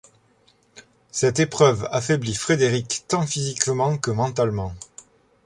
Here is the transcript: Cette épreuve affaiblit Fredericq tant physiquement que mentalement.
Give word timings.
Cette 1.11 1.39
épreuve 1.39 1.87
affaiblit 1.91 2.33
Fredericq 2.33 3.03
tant 3.07 3.21
physiquement 3.21 3.99
que 3.99 4.09
mentalement. 4.09 4.73